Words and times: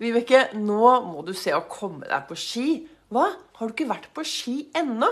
Vibeke, 0.00 0.46
nå 0.56 0.84
må 1.04 1.20
du 1.26 1.34
se 1.36 1.52
å 1.52 1.66
komme 1.68 2.06
deg 2.08 2.22
på 2.24 2.36
ski. 2.40 2.68
Hva? 3.12 3.26
Har 3.58 3.68
du 3.68 3.74
ikke 3.74 3.90
vært 3.90 4.06
på 4.16 4.22
ski 4.24 4.54
ennå? 4.72 5.10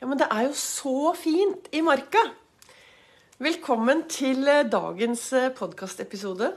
Ja, 0.00 0.08
men 0.10 0.18
det 0.18 0.26
er 0.26 0.48
jo 0.48 0.56
så 0.58 1.12
fint 1.14 1.68
i 1.70 1.84
marka. 1.86 2.24
Velkommen 3.38 4.02
til 4.10 4.42
eh, 4.50 4.64
dagens 4.66 5.22
eh, 5.38 5.52
podkastepisode 5.54 6.48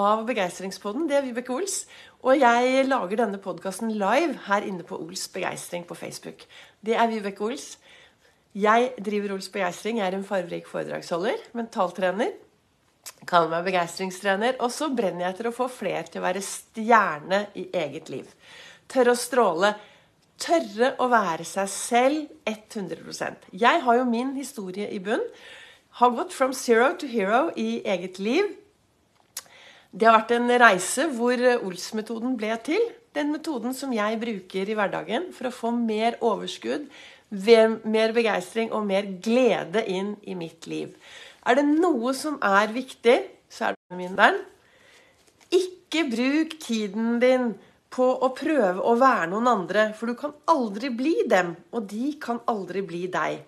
av 0.00 0.22
Begeistringspodden. 0.30 1.04
Det 1.10 1.18
er 1.18 1.26
Vibeke 1.26 1.52
Ols. 1.52 1.82
Og 2.24 2.40
jeg 2.40 2.88
lager 2.88 3.20
denne 3.20 3.42
podkasten 3.44 3.92
live 3.92 4.46
her 4.48 4.64
inne 4.64 4.88
på 4.88 4.96
Ols 4.96 5.26
Begeistring 5.36 5.84
på 5.84 5.98
Facebook. 6.00 6.48
Det 6.80 6.96
er 6.96 7.12
Vibeke 7.12 7.44
Ols. 7.44 7.74
Jeg 8.56 8.94
driver 9.04 9.36
Ols 9.36 9.52
Begeistring. 9.52 10.00
Jeg 10.00 10.08
er 10.08 10.16
en 10.16 10.24
fargerik 10.24 10.72
foredragsholder, 10.72 11.44
mentaltrener 11.60 12.32
kaller 13.26 13.50
meg 13.52 13.66
begeistringstrener. 13.68 14.56
Og 14.64 14.72
så 14.74 14.88
brenner 14.94 15.26
jeg 15.26 15.34
etter 15.34 15.50
å 15.50 15.56
få 15.56 15.68
flere 15.72 16.06
til 16.08 16.22
å 16.22 16.26
være 16.26 16.44
stjerne 16.44 17.42
i 17.58 17.68
eget 17.76 18.10
liv. 18.12 18.32
Tørre 18.90 19.14
å 19.14 19.20
stråle. 19.20 19.74
Tørre 20.36 20.92
å 21.00 21.06
være 21.08 21.46
seg 21.48 21.68
selv 21.72 22.50
100% 22.50 23.46
Jeg 23.56 23.80
har 23.86 23.96
jo 23.96 24.04
min 24.04 24.34
historie 24.36 24.90
i 24.92 25.00
bunn. 25.00 25.24
Har 25.96 26.12
gått 26.12 26.34
from 26.36 26.52
zero 26.52 26.90
to 27.00 27.08
hero 27.08 27.48
i 27.56 27.80
eget 27.88 28.20
liv. 28.20 28.52
Det 29.96 30.04
har 30.04 30.18
vært 30.18 30.34
en 30.36 30.52
reise 30.60 31.06
hvor 31.16 31.40
Ols-metoden 31.56 32.36
ble 32.36 32.52
til. 32.66 32.82
Den 33.16 33.30
metoden 33.32 33.72
som 33.72 33.94
jeg 33.96 34.18
bruker 34.20 34.68
i 34.68 34.76
hverdagen 34.76 35.30
for 35.32 35.48
å 35.48 35.54
få 35.54 35.70
mer 35.72 36.18
overskudd, 36.20 36.84
mer 37.30 38.12
begeistring 38.14 38.72
og 38.72 38.86
mer 38.86 39.06
glede 39.22 39.82
inn 39.86 40.16
i 40.22 40.34
mitt 40.34 40.66
liv. 40.66 40.92
Er 41.46 41.58
det 41.58 41.66
noe 41.66 42.12
som 42.14 42.38
er 42.42 42.72
viktig, 42.74 43.16
så 43.48 43.70
er 43.70 43.76
det 43.76 43.96
min 43.98 44.16
der. 44.18 44.38
Ikke 45.50 46.06
bruk 46.10 46.58
tiden 46.62 47.20
din 47.22 47.54
på 47.90 48.06
å 48.20 48.32
prøve 48.36 48.82
å 48.82 48.96
være 48.98 49.30
noen 49.30 49.48
andre, 49.48 49.90
for 49.96 50.10
du 50.10 50.16
kan 50.18 50.34
aldri 50.50 50.90
bli 50.90 51.14
dem, 51.30 51.54
og 51.72 51.86
de 51.90 52.12
kan 52.20 52.40
aldri 52.50 52.82
bli 52.82 53.06
deg. 53.08 53.40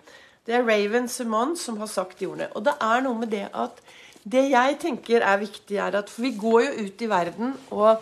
Det 0.47 0.55
er 0.55 0.65
Raven 0.65 1.07
Simon 1.11 1.55
som 1.59 1.77
har 1.77 1.89
sagt 1.91 2.19
de 2.19 2.29
ordene. 2.29 2.49
Og 2.55 2.63
det 2.65 2.73
er 2.81 3.03
noe 3.05 3.19
med 3.19 3.29
det 3.29 3.47
at 3.53 3.83
det 4.29 4.47
jeg 4.49 4.79
tenker 4.81 5.23
er 5.23 5.41
viktig, 5.41 5.77
er 5.77 5.99
at 5.99 6.09
For 6.09 6.25
vi 6.25 6.31
går 6.39 6.63
jo 6.65 6.87
ut 6.87 7.03
i 7.03 7.09
verden 7.09 7.53
og 7.71 8.01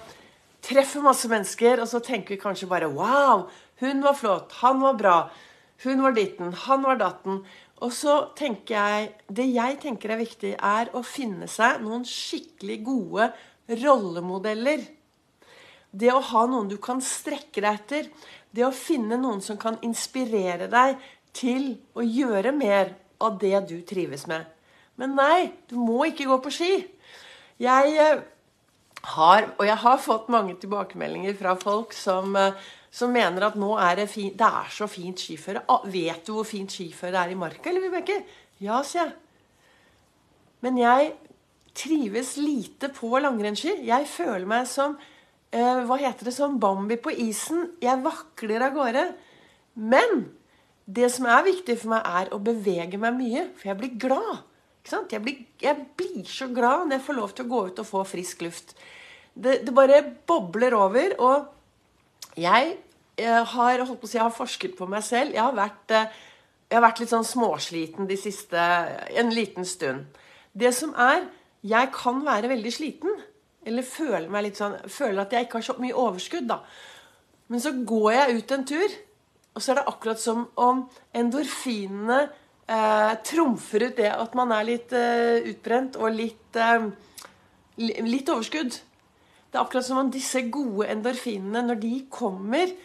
treffer 0.65 1.03
masse 1.03 1.27
mennesker, 1.29 1.81
og 1.81 1.89
så 1.89 1.99
tenker 2.03 2.35
vi 2.35 2.41
kanskje 2.41 2.69
bare 2.69 2.89
Wow, 2.93 3.49
hun 3.81 4.01
var 4.05 4.15
flott. 4.17 4.55
Han 4.61 4.81
var 4.81 4.97
bra. 4.97 5.17
Hun 5.83 6.01
var 6.01 6.15
ditten. 6.17 6.53
Han 6.65 6.85
var 6.85 6.99
datten. 7.01 7.41
Og 7.85 7.93
så 7.93 8.31
tenker 8.37 8.75
jeg 8.75 9.09
Det 9.27 9.45
jeg 9.45 9.79
tenker 9.83 10.13
er 10.13 10.23
viktig, 10.23 10.55
er 10.57 10.89
å 10.97 11.03
finne 11.05 11.49
seg 11.51 11.83
noen 11.83 12.05
skikkelig 12.07 12.79
gode 12.85 13.31
rollemodeller. 13.67 14.85
Det 15.91 16.09
å 16.13 16.23
ha 16.31 16.45
noen 16.49 16.69
du 16.71 16.77
kan 16.81 17.01
strekke 17.03 17.61
deg 17.61 17.73
etter. 17.73 18.09
Det 18.49 18.65
å 18.65 18.73
finne 18.73 19.19
noen 19.21 19.43
som 19.43 19.59
kan 19.59 19.77
inspirere 19.85 20.69
deg 20.71 20.97
til 21.37 21.75
å 21.93 22.05
gjøre 22.05 22.53
mer 22.55 22.95
av 23.21 23.37
det 23.41 23.59
du 23.69 23.77
trives 23.85 24.25
med. 24.29 24.45
Men 24.97 25.13
nei, 25.17 25.51
du 25.69 25.77
må 25.77 26.07
ikke 26.09 26.25
gå 26.29 26.39
på 26.41 26.53
ski. 26.53 26.71
Jeg 27.61 27.93
eh, 28.01 28.23
har, 29.13 29.51
og 29.57 29.65
jeg 29.65 29.77
har 29.83 30.01
fått 30.01 30.31
mange 30.33 30.55
tilbakemeldinger 30.61 31.37
fra 31.37 31.53
folk 31.59 31.93
som 31.95 32.33
uh, 32.37 32.57
som 32.97 33.13
mener 33.13 33.45
at 33.45 33.57
nå 33.59 33.75
er 33.77 33.99
det, 34.01 34.07
fin, 34.09 34.31
det 34.33 34.47
er 34.47 34.73
så 34.73 34.87
fint 34.89 35.21
skiføre. 35.21 35.65
Ah, 35.69 35.85
vet 35.85 36.25
du 36.25 36.33
hvor 36.33 36.47
fint 36.47 36.71
skiføre 36.73 37.19
er 37.21 37.33
i 37.33 37.37
marka, 37.37 37.69
eller 37.69 37.83
Vibeke? 37.85 38.21
Ja, 38.63 38.81
sier 38.85 39.05
jeg. 39.05 39.15
Men 40.65 40.79
jeg 40.81 41.11
trives 41.77 42.33
lite 42.41 42.89
på 42.95 43.11
langrennsski. 43.21 43.75
Jeg 43.85 44.07
føler 44.09 44.47
meg 44.49 44.65
som 44.69 44.95
eh, 44.97 45.83
hva 45.85 45.99
heter 46.01 46.29
det, 46.29 46.33
som 46.33 46.57
Bambi 46.61 46.97
på 46.97 47.13
isen. 47.13 47.67
Jeg 47.83 48.01
vakler 48.01 48.65
av 48.65 48.73
gårde. 48.73 49.03
Men 49.77 50.25
det 50.89 51.11
som 51.13 51.27
er 51.29 51.45
viktig 51.45 51.75
for 51.83 51.93
meg, 51.93 52.07
er 52.07 52.33
å 52.33 52.41
bevege 52.41 52.97
meg 53.01 53.13
mye. 53.19 53.43
For 53.59 53.69
jeg 53.69 53.81
blir 53.83 53.99
glad. 54.07 54.41
Jeg 54.87 55.21
blir, 55.21 55.43
jeg, 55.61 55.85
blir, 55.99 56.23
så 56.25 56.47
glad 56.49 56.87
når 56.87 56.97
jeg 56.97 57.05
får 57.09 57.19
lov 57.19 57.35
til 57.35 57.45
å 57.45 57.51
gå 57.51 57.61
ut 57.67 57.83
og 57.83 57.89
få 57.89 58.01
frisk 58.07 58.41
luft. 58.47 58.73
Det, 59.35 59.59
det 59.67 59.75
bare 59.75 60.01
bobler 60.25 60.73
over. 60.73 61.13
og 61.21 61.53
jeg, 62.37 62.75
har, 63.25 63.83
holdt 63.85 64.01
på 64.01 64.05
å 64.05 64.09
si, 64.09 64.17
jeg 64.17 64.25
har 64.25 64.35
forsket 64.35 64.75
på 64.77 64.87
meg 64.89 65.03
selv. 65.05 65.33
Jeg 65.33 65.41
har 65.41 65.55
vært, 65.57 65.91
eh, 65.91 66.11
jeg 66.69 66.77
har 66.77 66.85
vært 66.85 66.99
litt 67.01 67.13
sånn 67.13 67.25
småsliten 67.25 68.07
de 68.09 68.17
siste 68.19 68.57
en 68.57 69.33
liten 69.33 69.65
stund. 69.65 70.05
Det 70.53 70.73
som 70.73 70.93
er 70.95 71.27
Jeg 71.65 71.89
kan 71.91 72.21
være 72.23 72.47
veldig 72.47 72.71
sliten. 72.71 73.15
Eller 73.65 73.83
føle 73.83 74.29
meg 74.29 74.43
litt 74.43 74.59
sånn 74.59 74.77
Føle 74.87 75.21
at 75.21 75.33
jeg 75.33 75.47
ikke 75.47 75.57
har 75.57 75.65
så 75.65 75.75
mye 75.81 75.97
overskudd, 75.97 76.47
da. 76.47 76.61
Men 77.49 77.59
så 77.59 77.71
går 77.71 78.11
jeg 78.13 78.37
ut 78.37 78.51
en 78.51 78.65
tur, 78.65 78.95
og 79.55 79.63
så 79.63 79.71
er 79.71 79.79
det 79.79 79.87
akkurat 79.87 80.19
som 80.21 80.43
om 80.59 80.83
endorfinene 81.15 82.19
eh, 82.67 83.13
trumfer 83.23 83.87
ut 83.87 83.97
det 83.97 84.09
at 84.11 84.35
man 84.37 84.51
er 84.51 84.67
litt 84.67 84.93
eh, 84.95 85.47
utbrent 85.53 85.95
og 86.01 86.11
litt, 86.13 86.59
eh, 86.59 86.89
litt 87.79 88.29
overskudd. 88.29 88.75
Det 89.47 89.55
er 89.55 89.63
akkurat 89.63 89.87
som 89.87 90.01
om 90.03 90.11
disse 90.11 90.43
gode 90.51 90.89
endorfinene, 90.91 91.63
når 91.69 91.81
de 91.81 91.93
kommer 92.11 92.75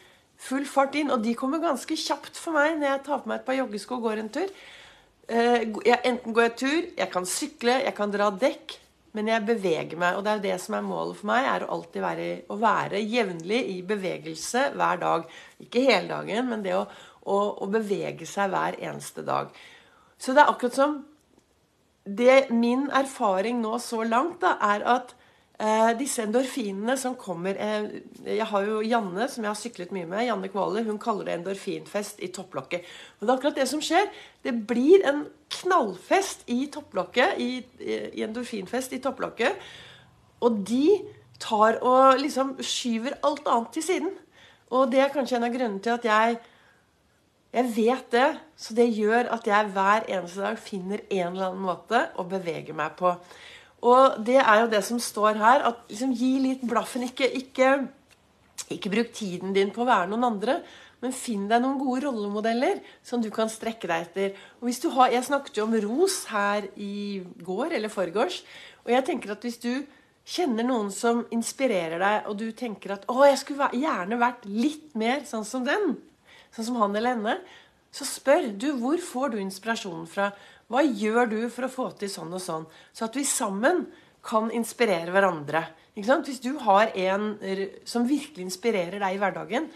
full 0.42 0.66
fart 0.68 0.96
inn 0.98 1.12
Og 1.14 1.22
de 1.24 1.34
kommer 1.38 1.62
ganske 1.62 1.96
kjapt 1.98 2.38
for 2.40 2.56
meg 2.56 2.78
når 2.78 2.88
jeg 2.88 3.02
tar 3.08 3.22
på 3.22 3.30
meg 3.30 3.40
et 3.40 3.48
par 3.48 3.58
joggesko 3.58 3.98
og 3.98 4.06
går 4.08 4.22
en 4.22 4.30
tur. 4.34 4.54
Eh, 5.28 5.68
jeg, 5.86 5.98
enten 6.08 6.34
går 6.34 6.48
jeg 6.48 6.56
tur, 6.62 6.80
jeg 6.98 7.10
kan 7.12 7.28
sykle, 7.28 7.76
jeg 7.86 7.94
kan 7.98 8.14
dra 8.14 8.30
dekk. 8.34 8.78
Men 9.12 9.28
jeg 9.28 9.44
beveger 9.44 9.98
meg. 10.00 10.16
Og 10.16 10.24
det 10.24 10.30
er 10.30 10.38
jo 10.38 10.44
det 10.46 10.58
som 10.62 10.76
er 10.78 10.84
målet 10.86 11.18
for 11.18 11.28
meg, 11.28 11.44
er 11.44 11.66
å 11.66 11.74
alltid 11.74 12.04
være, 12.04 12.28
å 12.48 12.56
være 12.60 13.00
jevnlig 13.04 13.60
i 13.74 13.78
bevegelse 13.84 14.70
hver 14.72 15.02
dag. 15.02 15.26
Ikke 15.60 15.84
hele 15.84 16.08
dagen, 16.08 16.48
men 16.48 16.64
det 16.64 16.72
å, 16.78 16.86
å, 17.28 17.38
å 17.60 17.68
bevege 17.72 18.28
seg 18.28 18.54
hver 18.54 18.78
eneste 18.80 19.24
dag. 19.26 19.52
Så 20.16 20.32
det 20.32 20.44
er 20.44 20.52
akkurat 20.54 20.78
som 20.78 21.00
det, 22.02 22.48
Min 22.50 22.88
erfaring 22.90 23.60
nå 23.62 23.76
så 23.82 24.00
langt 24.02 24.40
da, 24.42 24.56
er 24.72 24.82
at 24.96 25.12
Eh, 25.62 25.92
disse 25.94 26.24
endorfinene 26.24 26.96
som 26.98 27.12
kommer 27.14 27.54
eh, 27.54 27.84
Jeg 28.26 28.46
har 28.50 28.64
jo 28.66 28.80
Janne, 28.82 29.28
som 29.30 29.44
jeg 29.44 29.52
har 29.52 29.58
syklet 29.60 29.92
mye 29.94 30.08
med. 30.10 30.24
Janne 30.26 30.50
Kvale, 30.50 30.82
hun 30.88 30.98
kaller 30.98 31.28
det 31.28 31.36
endorfinfest 31.36 32.18
i 32.24 32.32
topplokket. 32.34 32.88
Og 33.20 33.22
det 33.22 33.30
er 33.30 33.36
akkurat 33.36 33.60
det 33.60 33.68
som 33.70 33.82
skjer. 33.84 34.08
Det 34.42 34.56
blir 34.66 35.06
en 35.06 35.22
knallfest 35.60 36.42
i 36.50 36.64
topplokket, 36.72 37.38
i, 37.38 37.62
i 37.78 38.24
endorfinfest 38.26 38.96
i 38.96 39.02
topplokket. 39.04 39.62
Og 40.42 40.64
de 40.66 40.98
tar 41.42 41.78
og 41.86 42.18
liksom 42.18 42.56
skyver 42.58 43.20
alt 43.22 43.46
annet 43.46 43.70
til 43.76 43.86
siden. 43.86 44.10
Og 44.74 44.90
det 44.90 45.04
er 45.04 45.14
kanskje 45.14 45.38
en 45.38 45.46
av 45.46 45.54
grunnene 45.54 45.84
til 45.84 45.94
at 45.94 46.10
jeg 46.10 46.40
jeg 47.52 47.68
vet 47.76 48.06
det, 48.14 48.28
så 48.56 48.72
det 48.72 48.86
gjør 48.96 49.26
at 49.34 49.44
jeg 49.44 49.72
hver 49.74 50.06
eneste 50.08 50.40
dag 50.40 50.54
finner 50.56 51.02
en 51.04 51.34
eller 51.34 51.50
annen 51.50 51.66
måte 51.66 51.98
å 52.16 52.24
bevege 52.24 52.72
meg 52.72 52.94
på. 52.96 53.12
Og 53.82 54.20
det 54.22 54.38
er 54.38 54.62
jo 54.62 54.70
det 54.70 54.82
som 54.86 55.00
står 55.02 55.40
her. 55.40 55.66
at 55.68 55.82
liksom, 55.90 56.14
Gi 56.14 56.38
litt 56.40 56.62
blaffen. 56.68 57.02
Ikke, 57.02 57.26
ikke, 57.26 57.88
ikke 58.70 58.92
bruk 58.92 59.12
tiden 59.12 59.52
din 59.52 59.72
på 59.74 59.82
å 59.82 59.88
være 59.88 60.10
noen 60.12 60.28
andre. 60.30 60.60
Men 61.02 61.14
finn 61.16 61.48
deg 61.50 61.64
noen 61.64 61.80
gode 61.80 62.04
rollemodeller 62.04 62.78
som 63.02 63.22
du 63.22 63.28
kan 63.34 63.50
strekke 63.50 63.90
deg 63.90 64.06
etter. 64.06 64.36
Og 64.60 64.68
hvis 64.68 64.78
du 64.84 64.88
har, 64.94 65.10
Jeg 65.10 65.26
snakket 65.26 65.58
jo 65.58 65.64
om 65.66 65.74
ros 65.74 66.24
her 66.30 66.68
i 66.76 67.24
går 67.42 67.74
eller 67.74 67.90
forgårs. 67.90 68.42
Og 68.86 68.94
jeg 68.94 69.04
tenker 69.04 69.34
at 69.34 69.42
hvis 69.42 69.58
du 69.58 69.82
kjenner 70.22 70.62
noen 70.62 70.92
som 70.94 71.24
inspirerer 71.34 71.98
deg, 71.98 72.28
og 72.30 72.38
du 72.38 72.52
tenker 72.52 72.92
at 72.94 73.06
'Å, 73.06 73.26
jeg 73.26 73.38
skulle 73.38 73.70
gjerne 73.74 74.18
vært 74.18 74.46
litt 74.46 74.94
mer 74.94 75.26
sånn 75.26 75.44
som 75.44 75.64
den', 75.66 75.98
sånn 76.54 76.64
som 76.64 76.76
han 76.76 76.94
eller 76.94 77.16
henne, 77.16 77.40
så 77.90 78.06
spør 78.06 78.52
du 78.56 78.72
hvor 78.78 78.98
får 78.98 79.32
du 79.32 79.38
inspirasjonen 79.38 80.06
fra. 80.06 80.32
Hva 80.72 80.80
gjør 80.86 81.28
du 81.28 81.40
for 81.52 81.68
å 81.68 81.72
få 81.72 81.90
til 82.00 82.08
sånn 82.08 82.32
og 82.32 82.40
sånn? 82.40 82.64
Så 82.96 83.04
at 83.04 83.16
vi 83.18 83.26
sammen 83.28 83.84
kan 84.24 84.48
inspirere 84.54 85.12
hverandre. 85.12 85.66
Hvis 85.92 86.40
du 86.40 86.54
har 86.64 86.94
en 86.96 87.34
som 87.84 88.06
virkelig 88.08 88.46
inspirerer 88.46 89.02
deg 89.02 89.16
i 89.16 89.20
hverdagen, 89.20 89.66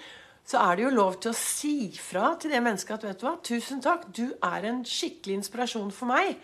så 0.46 0.62
er 0.62 0.76
det 0.78 0.84
jo 0.86 0.94
lov 0.94 1.16
til 1.20 1.32
å 1.32 1.36
si 1.36 1.76
fra 1.98 2.30
til 2.40 2.54
det 2.54 2.62
mennesket 2.62 2.94
at 2.96 3.06
vet 3.08 3.20
du 3.20 3.26
hva, 3.26 3.34
tusen 3.44 3.82
takk, 3.82 4.06
du 4.14 4.30
er 4.46 4.68
en 4.68 4.84
skikkelig 4.86 5.40
inspirasjon 5.40 5.90
for 5.92 6.08
meg. 6.12 6.36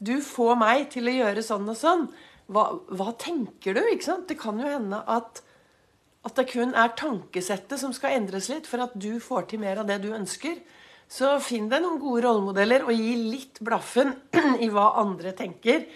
Du 0.00 0.16
får 0.24 0.56
meg 0.58 0.88
til 0.94 1.10
å 1.10 1.18
gjøre 1.18 1.44
sånn 1.44 1.68
og 1.68 1.76
sånn. 1.78 2.06
Hva, 2.50 2.64
hva 2.88 3.12
tenker 3.20 3.76
du? 3.76 3.82
ikke 3.92 4.08
sant? 4.08 4.26
Det 4.28 4.38
kan 4.40 4.58
jo 4.60 4.68
hende 4.68 5.02
at, 5.12 5.42
at 6.24 6.40
det 6.40 6.48
kun 6.50 6.72
er 6.72 6.96
tankesettet 6.96 7.80
som 7.80 7.92
skal 7.94 8.16
endres 8.16 8.48
litt 8.52 8.66
for 8.68 8.82
at 8.84 8.96
du 8.96 9.20
får 9.22 9.52
til 9.52 9.62
mer 9.62 9.84
av 9.84 9.92
det 9.92 10.00
du 10.02 10.10
ønsker. 10.16 10.58
Så 11.10 11.36
finn 11.44 11.68
deg 11.70 11.82
noen 11.84 12.00
gode 12.02 12.24
rollemodeller, 12.24 12.86
og 12.86 12.96
gi 12.96 13.14
litt 13.20 13.60
blaffen 13.64 14.14
i 14.64 14.70
hva 14.72 14.94
andre 15.02 15.34
tenker. 15.36 15.86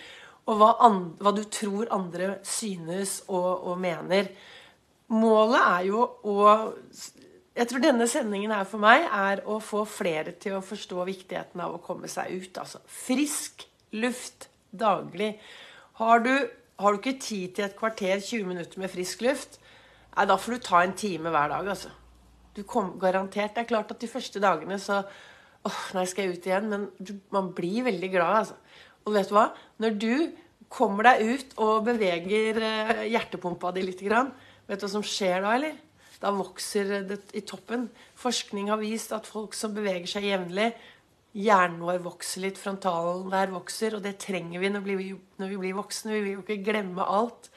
Og 0.49 0.56
hva, 0.60 0.70
andre, 0.87 1.16
hva 1.20 1.32
du 1.37 1.43
tror 1.52 1.90
andre 1.93 2.38
synes 2.46 3.20
og, 3.26 3.49
og, 3.69 3.75
mener. 3.81 4.31
Målet 5.12 5.60
er 5.60 5.87
jo 5.88 6.05
å 6.28 6.37
Jeg 7.58 7.66
tror 7.69 7.82
denne 7.82 8.06
sendingen 8.06 8.52
her 8.55 8.66
for 8.69 8.81
meg 8.81 9.08
er 9.08 9.40
å 9.49 9.56
få 9.58 9.82
flere 9.88 10.37
til 10.38 10.56
å 10.56 10.64
forstå 10.64 11.05
viktigheten 11.08 11.60
av 11.60 11.75
å 11.75 11.82
komme 11.82 12.08
seg 12.08 12.31
ut. 12.37 12.60
Altså 12.60 12.78
frisk 12.87 13.66
luft 13.99 14.46
daglig. 14.70 15.34
Har 15.99 16.22
du, 16.22 16.32
har 16.78 16.94
du 16.94 17.00
ikke 17.00 17.19
tid 17.19 17.56
til 17.56 17.66
et 17.66 17.76
kvarter, 17.76 18.20
20 18.20 18.46
minutter 18.46 18.81
med 18.81 18.93
frisk 18.93 19.25
luft, 19.26 19.58
Nei, 20.19 20.25
da 20.26 20.34
får 20.34 20.56
du 20.56 20.64
ta 20.66 20.82
en 20.82 20.96
time 20.99 21.31
hver 21.31 21.52
dag, 21.52 21.69
altså. 21.70 21.93
Du 22.58 22.64
kom, 22.66 22.96
garantert. 22.99 23.55
Det 23.55 23.62
er 23.62 23.70
klart 23.70 23.93
at 23.94 24.02
de 24.02 24.10
første 24.10 24.43
dagene 24.43 24.81
så 24.82 25.05
åh, 25.69 25.81
nei, 25.94 26.05
skal 26.10 26.26
jeg 26.26 26.38
ut 26.38 26.49
igjen? 26.49 26.69
Men 26.72 26.87
du, 26.99 27.14
man 27.34 27.52
blir 27.55 27.87
veldig 27.87 28.10
glad, 28.10 28.43
altså. 28.43 28.58
Og 29.06 29.14
vet 29.14 29.31
du 29.31 29.37
hva? 29.37 29.49
Når 29.82 29.99
du 30.02 30.12
kommer 30.69 31.06
deg 31.06 31.22
ut 31.25 31.55
og 31.64 31.87
beveger 31.87 32.58
eh, 32.60 33.05
hjertepumpa 33.12 33.70
di 33.76 33.87
litt, 33.87 34.02
vet 34.02 34.81
du 34.81 34.84
hva 34.84 34.90
som 34.90 35.06
skjer 35.06 35.44
da, 35.44 35.55
eller? 35.55 35.78
Da 36.19 36.32
vokser 36.34 36.96
det 37.06 37.20
i 37.38 37.44
toppen. 37.46 37.87
Forskning 38.19 38.72
har 38.72 38.81
vist 38.82 39.14
at 39.14 39.28
folk 39.28 39.55
som 39.55 39.75
beveger 39.76 40.10
seg 40.10 40.26
jevnlig, 40.26 40.72
hjernen 41.38 41.84
vår 41.87 42.00
vokser 42.02 42.43
litt, 42.43 42.58
frontalen 42.58 43.28
der 43.31 43.52
vokser, 43.55 43.94
og 43.94 44.02
det 44.02 44.16
trenger 44.25 44.58
vi, 44.58 44.72
når 44.75 44.82
vi 44.88 45.60
blir 45.60 45.78
voksne. 45.78 46.16
Vi 46.16 46.25
vil 46.25 46.34
jo 46.40 46.43
ikke 46.43 46.64
glemme 46.66 47.06
alt. 47.06 47.52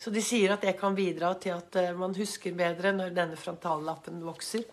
Så 0.00 0.08
de 0.12 0.22
sier 0.24 0.54
at 0.54 0.62
det 0.64 0.78
kan 0.80 0.94
bidra 0.96 1.34
til 1.40 1.52
at 1.58 1.76
eh, 1.76 1.96
man 1.96 2.14
husker 2.16 2.54
bedre 2.56 2.94
når 2.96 3.12
denne 3.12 3.36
frontallappen 3.36 4.22
vokser. 4.24 4.64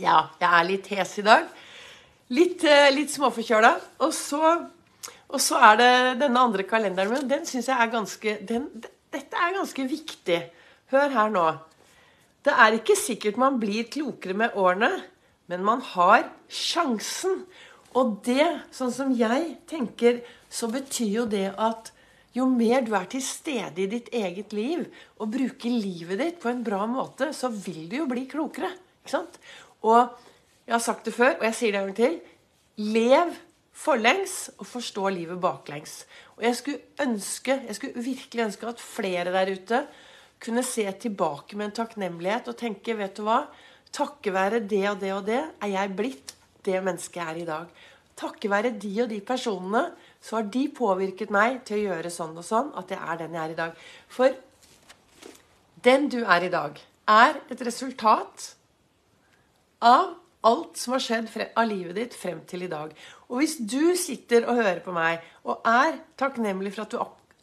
Ja, 0.00 0.30
jeg 0.40 0.48
er 0.48 0.68
litt 0.70 0.88
hes 0.88 1.18
i 1.20 1.26
dag. 1.26 1.50
Litt, 2.32 2.64
eh, 2.64 2.88
litt 2.94 3.12
småforkjøla. 3.12 3.74
Og 4.06 4.14
så, 4.16 4.54
og 5.28 5.42
så 5.42 5.60
er 5.68 5.76
det 5.82 5.92
denne 6.24 6.46
andre 6.48 6.64
kalenderen 6.64 7.12
min. 7.12 7.28
Den 7.28 7.44
syns 7.48 7.68
jeg 7.68 7.76
er 7.76 7.92
ganske 7.92 8.36
den, 8.48 8.70
Dette 9.12 9.36
er 9.36 9.52
ganske 9.58 9.84
viktig. 9.90 10.40
Hør 10.94 11.12
her 11.12 11.32
nå. 11.32 11.46
Det 12.42 12.56
er 12.56 12.80
ikke 12.80 12.96
sikkert 12.96 13.36
man 13.36 13.60
blir 13.60 13.84
klokere 13.92 14.34
med 14.34 14.56
årene, 14.56 14.94
men 15.52 15.66
man 15.66 15.84
har 15.92 16.24
sjansen. 16.48 17.44
Og 17.92 18.22
det, 18.24 18.48
sånn 18.72 18.94
som 18.94 19.12
jeg 19.12 19.58
tenker, 19.68 20.22
så 20.48 20.72
betyr 20.72 21.18
jo 21.20 21.26
det 21.28 21.50
at 21.60 21.92
jo 22.32 22.46
mer 22.48 22.84
du 22.84 22.94
er 22.96 23.08
til 23.12 23.22
stede 23.24 23.84
i 23.84 23.88
ditt 23.90 24.08
eget 24.16 24.54
liv 24.56 24.86
og 25.20 25.32
bruker 25.34 25.72
livet 25.72 26.20
ditt 26.20 26.38
på 26.42 26.50
en 26.52 26.62
bra 26.64 26.86
måte, 26.88 27.30
så 27.36 27.50
vil 27.52 27.84
du 27.90 27.98
jo 28.00 28.08
bli 28.10 28.24
klokere. 28.30 28.72
Ikke 29.02 29.16
sant? 29.18 29.38
Og 29.84 29.98
jeg 30.66 30.76
har 30.76 30.84
sagt 30.84 31.08
det 31.08 31.16
før, 31.16 31.34
og 31.38 31.46
jeg 31.48 31.58
sier 31.58 31.74
det 31.74 31.80
en 31.80 31.90
gang 31.90 31.98
til. 31.98 32.20
Lev 32.92 33.34
forlengs 33.82 34.36
og 34.58 34.68
forstå 34.68 35.08
livet 35.12 35.40
baklengs. 35.42 36.02
Og 36.38 36.46
jeg 36.46 36.58
skulle 36.58 37.04
ønske, 37.04 37.58
jeg 37.66 37.78
skulle 37.78 38.04
virkelig 38.04 38.46
ønske 38.46 38.68
at 38.70 38.84
flere 38.84 39.34
der 39.34 39.52
ute 39.52 39.84
kunne 40.42 40.64
se 40.66 40.84
tilbake 41.04 41.56
med 41.56 41.68
en 41.68 41.76
takknemlighet 41.82 42.48
og 42.50 42.58
tenke, 42.58 42.96
vet 42.98 43.16
du 43.18 43.26
hva? 43.26 43.44
Takket 43.92 44.34
være 44.34 44.62
det 44.64 44.86
og 44.90 45.02
det 45.02 45.12
og 45.14 45.26
det 45.28 45.40
er 45.42 45.74
jeg 45.74 45.96
blitt 45.98 46.32
det 46.64 46.78
mennesket 46.82 47.20
jeg 47.20 47.28
er 47.28 47.40
i 47.42 47.48
dag. 47.48 47.82
Takket 48.22 48.50
være 48.50 48.72
de 48.78 48.92
og 49.02 49.10
de 49.10 49.18
personene 49.26 49.82
så 50.22 50.38
har 50.38 50.48
de 50.54 50.62
påvirket 50.70 51.32
meg 51.34 51.60
til 51.66 51.80
å 51.80 51.84
gjøre 51.90 52.14
sånn 52.14 52.36
og 52.38 52.46
sånn 52.46 52.70
at 52.78 52.94
jeg 52.94 53.02
er 53.02 53.20
den 53.24 53.34
jeg 53.34 53.42
er 53.42 53.54
i 53.54 53.58
dag. 53.58 53.84
For 54.06 54.36
den 55.82 56.08
du 56.12 56.20
er 56.22 56.46
i 56.46 56.52
dag, 56.52 56.78
er 57.10 57.40
et 57.50 57.62
resultat 57.66 58.52
av 59.82 60.12
alt 60.46 60.78
som 60.78 60.94
har 60.94 61.02
skjedd 61.02 61.30
av 61.58 61.66
livet 61.66 61.98
ditt 61.98 62.14
frem 62.18 62.40
til 62.46 62.66
i 62.66 62.70
dag. 62.70 62.92
Og 63.30 63.40
hvis 63.40 63.56
du 63.58 63.94
sitter 63.98 64.46
og 64.46 64.58
hører 64.58 64.82
på 64.84 64.94
meg 64.94 65.22
og 65.42 65.66
er 65.66 65.98
takknemlig 66.18 66.74
for 66.74 66.86
at 66.86 66.94
du 66.94 67.02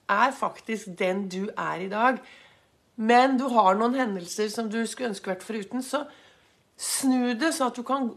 er 0.10 0.32
faktisk 0.36 0.96
den 1.00 1.28
du 1.32 1.50
er 1.56 1.84
i 1.84 1.92
dag, 1.92 2.20
men 3.00 3.38
du 3.40 3.48
har 3.54 3.78
noen 3.80 3.96
hendelser 3.96 4.50
som 4.52 4.72
du 4.72 4.82
skulle 4.88 5.14
ønske 5.14 5.32
vært 5.32 5.46
foruten, 5.48 5.84
så 5.84 6.04
snu 6.80 7.36
det 7.40 7.54
sånn 7.56 7.72
at 7.72 7.80
du 7.80 7.86
kan 7.88 8.12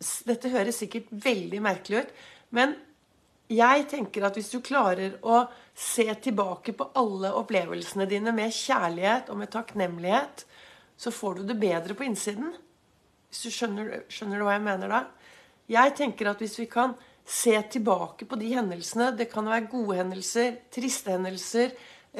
Dette 0.00 0.50
høres 0.52 0.80
sikkert 0.82 1.08
veldig 1.24 1.60
merkelig 1.64 2.04
ut, 2.04 2.12
men 2.54 2.74
jeg 3.52 3.84
tenker 3.90 4.24
at 4.24 4.38
hvis 4.38 4.50
du 4.54 4.60
klarer 4.64 5.18
å 5.22 5.44
se 5.76 6.06
tilbake 6.24 6.72
på 6.76 6.86
alle 6.96 7.32
opplevelsene 7.36 8.06
dine 8.08 8.32
med 8.34 8.54
kjærlighet 8.54 9.28
og 9.32 9.40
med 9.42 9.52
takknemlighet, 9.52 10.44
så 10.96 11.12
får 11.12 11.40
du 11.40 11.48
det 11.50 11.58
bedre 11.60 11.96
på 11.98 12.06
innsiden. 12.06 12.54
Hvis 13.28 13.42
du 13.44 13.52
skjønner, 13.52 14.04
skjønner 14.08 14.40
du 14.40 14.46
hva 14.46 14.56
jeg 14.56 14.64
mener 14.64 14.92
da? 14.92 15.02
Jeg 15.70 15.94
tenker 15.98 16.30
at 16.30 16.40
hvis 16.40 16.56
vi 16.60 16.68
kan 16.70 16.94
se 17.24 17.54
tilbake 17.72 18.26
på 18.28 18.36
de 18.36 18.50
hendelsene 18.52 19.14
Det 19.16 19.30
kan 19.32 19.46
være 19.48 19.70
gode 19.72 19.96
hendelser, 19.96 20.58
triste 20.72 21.14
hendelser, 21.14 21.72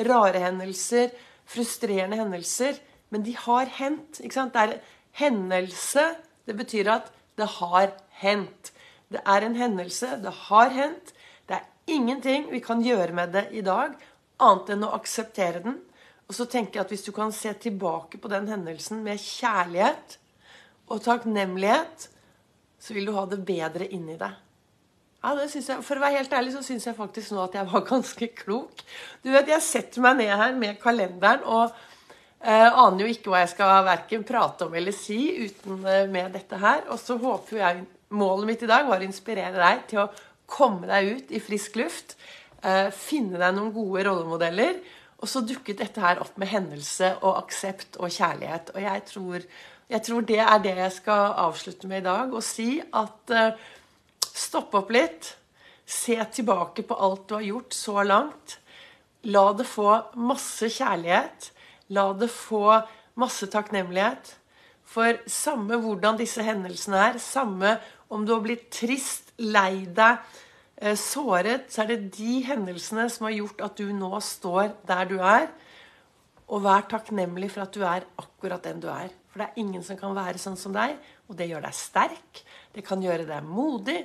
rare 0.08 0.40
hendelser, 0.40 1.12
frustrerende 1.44 2.16
hendelser. 2.16 2.80
Men 3.12 3.22
de 3.22 3.36
har 3.36 3.68
hendt. 3.78 4.20
ikke 4.20 4.34
sant? 4.34 4.54
Det 4.54 4.62
er 4.62 4.80
hendelse. 5.20 6.06
Det 6.44 6.56
betyr 6.56 6.90
at 6.92 7.12
det 7.38 7.48
har 7.58 7.92
hendt. 8.20 8.72
Det 9.12 9.22
er 9.26 9.46
en 9.46 9.56
hendelse. 9.58 10.16
Det 10.22 10.32
har 10.48 10.72
hendt. 10.74 11.14
Det 11.48 11.58
er 11.58 11.94
ingenting 11.94 12.48
vi 12.52 12.60
kan 12.64 12.82
gjøre 12.84 13.12
med 13.16 13.34
det 13.36 13.48
i 13.52 13.64
dag, 13.64 13.94
annet 14.42 14.72
enn 14.74 14.86
å 14.86 14.94
akseptere 14.96 15.62
den. 15.64 15.80
Og 16.28 16.36
så 16.36 16.46
tenker 16.48 16.78
jeg 16.78 16.86
at 16.86 16.94
hvis 16.94 17.04
du 17.06 17.12
kan 17.12 17.32
se 17.36 17.52
tilbake 17.60 18.18
på 18.20 18.30
den 18.32 18.48
hendelsen 18.48 19.02
med 19.04 19.20
kjærlighet 19.20 20.18
og 20.88 21.02
takknemlighet, 21.04 22.08
så 22.80 22.96
vil 22.96 23.08
du 23.08 23.14
ha 23.16 23.26
det 23.28 23.42
bedre 23.44 23.88
inni 23.92 24.16
deg. 24.20 24.40
Ja, 25.24 25.32
det 25.38 25.48
synes 25.52 25.70
jeg, 25.70 25.84
For 25.84 25.96
å 25.96 26.04
være 26.04 26.18
helt 26.18 26.34
ærlig 26.36 26.52
så 26.52 26.60
syns 26.64 26.84
jeg 26.84 26.96
faktisk 26.98 27.32
nå 27.32 27.46
at 27.46 27.54
jeg 27.56 27.68
var 27.70 27.84
ganske 27.92 28.28
klok. 28.36 28.84
Du 29.24 29.30
vet, 29.32 29.48
Jeg 29.48 29.64
setter 29.64 30.04
meg 30.04 30.18
ned 30.20 30.32
her 30.32 30.56
med 30.56 30.80
kalenderen 30.82 31.44
og 31.48 31.72
eh, 32.44 32.68
aner 32.68 33.04
jo 33.04 33.10
ikke 33.10 33.32
hva 33.32 33.42
jeg 33.42 33.54
skal 33.54 33.84
verken 33.86 34.24
prate 34.28 34.68
om 34.68 34.76
eller 34.76 34.94
si 34.96 35.18
uten 35.44 35.82
eh, 35.88 36.06
med 36.10 36.36
dette 36.36 36.60
her. 36.60 36.84
Og 36.92 37.00
så 37.02 37.18
håper 37.20 37.60
jeg 37.62 37.84
Målet 38.14 38.46
mitt 38.46 38.60
i 38.62 38.68
dag 38.70 38.84
var 38.86 39.00
å 39.02 39.06
inspirere 39.08 39.58
deg 39.58 39.80
til 39.90 39.98
å 40.04 40.10
komme 40.46 40.86
deg 40.86 41.08
ut 41.16 41.32
i 41.34 41.40
frisk 41.42 41.80
luft. 41.80 42.12
Eh, 42.62 42.92
finne 42.94 43.40
deg 43.40 43.56
noen 43.56 43.72
gode 43.74 44.04
rollemodeller. 44.06 44.76
Og 45.18 45.30
så 45.32 45.42
dukket 45.42 45.80
dette 45.80 46.02
her 46.04 46.20
opp 46.22 46.36
med 46.38 46.52
hendelse 46.52 47.08
og 47.24 47.40
aksept 47.40 47.98
og 47.98 48.12
kjærlighet. 48.14 48.70
Og 48.76 48.84
jeg 48.84 49.02
tror, 49.08 49.46
jeg 49.90 50.06
tror 50.06 50.28
det 50.28 50.38
er 50.44 50.62
det 50.62 50.76
jeg 50.78 50.94
skal 51.00 51.34
avslutte 51.48 51.90
med 51.90 52.04
i 52.04 52.06
dag. 52.06 52.36
Og 52.36 52.44
si 52.46 52.68
at 52.84 53.34
Stopp 54.34 54.74
opp 54.74 54.90
litt. 54.94 55.30
Se 55.86 56.16
tilbake 56.34 56.82
på 56.82 56.96
alt 56.98 57.28
du 57.28 57.36
har 57.36 57.46
gjort 57.46 57.74
så 57.76 58.02
langt. 58.02 58.58
La 59.30 59.44
det 59.54 59.66
få 59.68 59.90
masse 60.18 60.68
kjærlighet. 60.74 61.52
La 61.92 62.12
det 62.16 62.30
få 62.32 62.80
masse 63.20 63.48
takknemlighet. 63.52 64.36
For 64.84 65.18
samme 65.30 65.78
hvordan 65.80 66.18
disse 66.20 66.44
hendelsene 66.44 67.00
er, 67.10 67.20
samme 67.22 67.76
om 68.12 68.24
du 68.24 68.34
har 68.34 68.42
blitt 68.44 68.68
trist, 68.72 69.32
lei 69.40 69.86
deg, 69.90 70.20
eh, 70.76 70.94
såret, 70.94 71.70
så 71.72 71.82
er 71.82 71.94
det 71.94 72.12
de 72.16 72.42
hendelsene 72.46 73.08
som 73.10 73.26
har 73.26 73.38
gjort 73.38 73.64
at 73.64 73.76
du 73.80 73.92
nå 73.92 74.12
står 74.20 74.74
der 74.86 75.08
du 75.10 75.18
er. 75.18 75.48
Og 76.48 76.62
vær 76.62 76.84
takknemlig 76.90 77.50
for 77.50 77.64
at 77.64 77.72
du 77.72 77.82
er 77.82 78.04
akkurat 78.20 78.62
den 78.62 78.80
du 78.84 78.88
er. 78.92 79.10
For 79.32 79.40
det 79.40 79.48
er 79.48 79.62
ingen 79.64 79.82
som 79.82 79.96
kan 79.98 80.14
være 80.14 80.38
sånn 80.38 80.58
som 80.60 80.74
deg, 80.76 80.98
og 81.26 81.34
det 81.38 81.48
gjør 81.50 81.64
deg 81.64 81.74
sterk. 81.74 82.44
Det 82.74 82.84
kan 82.86 83.02
gjøre 83.02 83.26
deg 83.26 83.42
modig, 83.48 84.04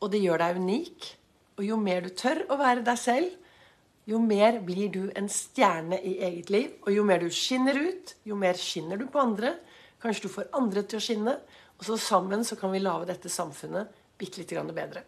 og 0.00 0.12
det 0.12 0.22
gjør 0.22 0.40
deg 0.40 0.60
unik. 0.62 1.10
Og 1.58 1.64
jo 1.66 1.76
mer 1.80 2.06
du 2.06 2.14
tør 2.16 2.44
å 2.48 2.56
være 2.60 2.84
deg 2.86 3.00
selv, 3.00 3.34
jo 4.06 4.20
mer 4.22 4.60
blir 4.62 4.90
du 4.94 5.02
en 5.18 5.28
stjerne 5.30 5.98
i 5.98 6.16
eget 6.28 6.50
liv. 6.54 6.70
Og 6.86 6.94
jo 6.94 7.04
mer 7.06 7.22
du 7.22 7.30
skinner 7.34 7.74
ut, 7.74 8.14
jo 8.26 8.38
mer 8.38 8.58
skinner 8.60 9.00
du 9.00 9.08
på 9.10 9.22
andre. 9.22 9.56
Kanskje 10.02 10.28
du 10.28 10.32
får 10.32 10.52
andre 10.54 10.84
til 10.86 11.00
å 11.00 11.02
skinne. 11.02 11.36
Og 11.76 11.88
så 11.88 11.98
sammen 12.00 12.46
så 12.46 12.56
kan 12.58 12.72
vi 12.72 12.84
lage 12.84 13.10
dette 13.10 13.32
samfunnet 13.32 13.90
bitte 14.16 14.40
litt 14.40 14.54
bedre. 14.76 15.02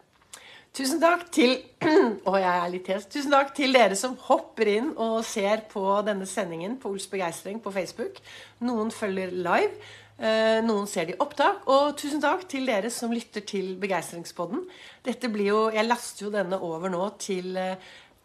Tusen 0.75 0.99
takk 1.01 1.25
til 1.33 1.55
å, 2.29 2.35
jeg 2.37 2.51
er 2.51 2.69
litt 2.73 2.91
hes. 2.91 3.07
Tusen 3.09 3.33
takk 3.33 3.55
til 3.57 3.73
dere 3.73 3.95
som 3.97 4.17
hopper 4.27 4.69
inn 4.69 4.91
og 5.01 5.23
ser 5.25 5.63
på 5.71 5.81
denne 6.05 6.27
sendingen 6.29 6.77
på 6.81 6.91
Ols 6.93 7.07
begeistring 7.09 7.57
på 7.63 7.73
Facebook. 7.73 8.19
Noen 8.67 8.93
følger 8.93 9.33
live. 9.33 9.73
Eh, 10.19 10.59
noen 10.67 10.85
ser 10.91 11.07
det 11.07 11.15
i 11.15 11.21
opptak. 11.23 11.63
Og 11.71 11.95
tusen 11.97 12.21
takk 12.21 12.45
til 12.51 12.69
dere 12.69 12.91
som 12.93 13.15
lytter 13.15 13.47
til 13.47 13.73
Begeistringspodden. 13.81 14.67
Dette 15.07 15.31
blir 15.31 15.49
jo, 15.53 15.63
Jeg 15.71 15.87
laster 15.87 16.27
jo 16.27 16.35
denne 16.35 16.59
over 16.61 16.91
nå 16.91 17.09
til, 17.17 17.57
eh, 17.57 17.75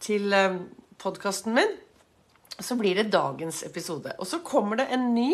til 0.05 0.35
eh, 0.37 0.61
podkasten 1.01 1.57
min. 1.57 1.73
Så 2.55 2.77
blir 2.79 3.01
det 3.01 3.11
dagens 3.13 3.65
episode. 3.67 4.15
Og 4.21 4.29
så 4.31 4.43
kommer 4.47 4.79
det 4.83 4.91
en 4.95 5.09
ny. 5.17 5.31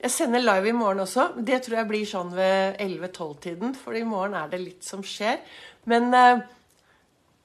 Jeg 0.00 0.14
sender 0.14 0.42
live 0.42 0.72
i 0.72 0.76
morgen 0.76 1.04
også. 1.04 1.28
Det 1.36 1.60
tror 1.62 1.82
jeg 1.82 1.90
blir 1.90 2.08
sånn 2.08 2.32
ved 2.34 2.80
11-12-tiden, 2.80 3.76
for 3.78 3.94
i 3.94 4.06
morgen 4.08 4.34
er 4.40 4.48
det 4.50 4.62
litt 4.62 4.86
som 4.86 5.04
skjer. 5.06 5.38
Men 5.90 6.08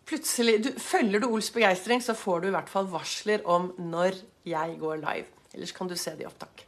plutselig 0.07 0.55
du, 0.63 0.71
Følger 0.79 1.21
du 1.21 1.27
Ols 1.27 1.51
begeistring, 1.53 2.01
så 2.01 2.15
får 2.17 2.41
du 2.41 2.49
i 2.49 2.55
hvert 2.55 2.71
fall 2.71 2.87
varsler 2.89 3.43
om 3.45 3.73
når 3.91 4.21
jeg 4.47 4.77
går 4.81 5.01
live. 5.03 5.27
Ellers 5.55 5.73
kan 5.75 5.89
du 5.91 5.95
se 5.99 6.15
det 6.15 6.25
i 6.25 6.29
opptak. 6.29 6.65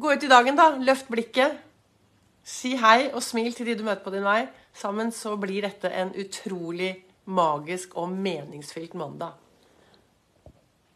Gå 0.00 0.12
ut 0.14 0.24
i 0.24 0.30
dagen, 0.30 0.56
da. 0.56 0.70
Løft 0.80 1.10
blikket. 1.12 1.58
Si 2.46 2.74
hei 2.80 3.10
og 3.10 3.22
smil 3.24 3.52
til 3.54 3.68
de 3.68 3.76
du 3.78 3.84
møter 3.86 4.04
på 4.04 4.12
din 4.14 4.26
vei. 4.26 4.44
Sammen 4.76 5.10
så 5.12 5.34
blir 5.40 5.66
dette 5.66 5.90
en 5.92 6.12
utrolig 6.18 6.94
magisk 7.24 7.96
og 7.96 8.12
meningsfylt 8.12 8.94
mandag. 8.94 9.36